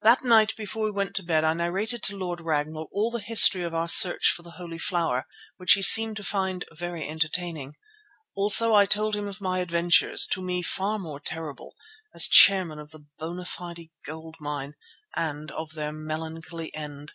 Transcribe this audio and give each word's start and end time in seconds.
That 0.00 0.24
night 0.24 0.56
before 0.56 0.84
we 0.86 0.90
went 0.90 1.14
to 1.16 1.22
bed 1.22 1.44
I 1.44 1.52
narrated 1.52 2.02
to 2.04 2.16
Lord 2.16 2.40
Ragnall 2.40 2.88
all 2.90 3.10
the 3.10 3.20
history 3.20 3.62
of 3.62 3.74
our 3.74 3.90
search 3.90 4.32
for 4.34 4.40
the 4.42 4.52
Holy 4.52 4.78
Flower, 4.78 5.26
which 5.58 5.72
he 5.74 5.82
seemed 5.82 6.16
to 6.16 6.24
find 6.24 6.64
very 6.72 7.06
entertaining. 7.06 7.74
Also 8.34 8.72
I 8.74 8.86
told 8.86 9.14
him 9.14 9.26
of 9.28 9.42
my 9.42 9.58
adventures, 9.58 10.26
to 10.28 10.40
me 10.40 10.62
far 10.62 10.98
more 10.98 11.20
terrible, 11.20 11.74
as 12.14 12.26
chairman 12.26 12.78
of 12.78 12.90
the 12.90 13.04
Bona 13.18 13.44
Fide 13.44 13.90
Gold 14.06 14.36
Mine 14.40 14.76
and 15.14 15.50
of 15.50 15.74
their 15.74 15.92
melancholy 15.92 16.74
end. 16.74 17.12